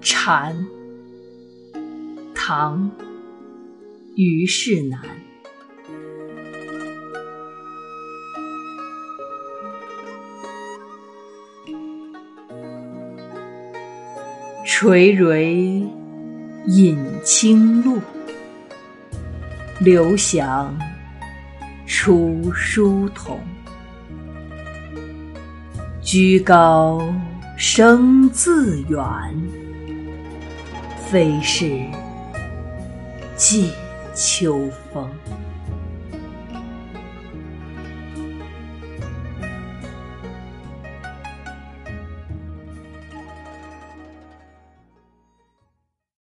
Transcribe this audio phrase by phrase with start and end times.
[0.00, 0.66] 蝉，
[2.34, 2.90] 唐，
[4.14, 5.00] 虞世南。
[14.64, 15.88] 垂緌
[16.66, 18.00] 饮清露，
[19.80, 20.76] 流响
[21.86, 23.40] 出书童。
[26.02, 27.02] 居高
[27.56, 29.02] 声自远，
[31.08, 31.64] 非是
[33.36, 33.70] 藉
[34.14, 35.10] 秋风。